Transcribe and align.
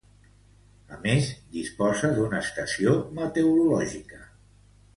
A 0.95 0.97
més, 1.03 1.27
disposa 1.57 2.11
d'una 2.17 2.41
estació 2.47 2.97
meteorològica. 3.21 4.23